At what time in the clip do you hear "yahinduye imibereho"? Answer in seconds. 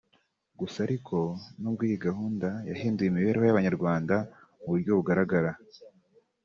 2.69-3.45